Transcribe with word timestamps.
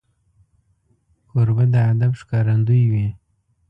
کوربه 1.29 1.65
د 1.73 1.75
ادب 1.89 2.11
ښکارندوی 2.19 2.83
وي. 2.91 3.07